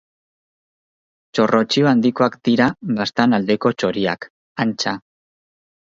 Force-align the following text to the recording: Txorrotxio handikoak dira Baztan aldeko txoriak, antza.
Txorrotxio 1.37 1.91
handikoak 1.91 2.39
dira 2.49 2.69
Baztan 3.01 3.39
aldeko 3.41 3.73
txoriak, 3.83 4.27
antza. 4.67 4.99